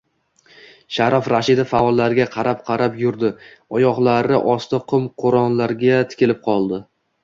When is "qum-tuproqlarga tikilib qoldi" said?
4.93-6.87